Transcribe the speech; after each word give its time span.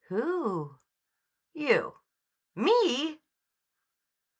"Who?" 0.09 0.79
"You." 1.53 1.99
"Me!" 2.55 3.21